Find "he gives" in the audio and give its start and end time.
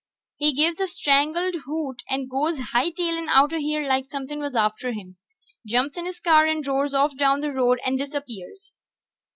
0.37-0.79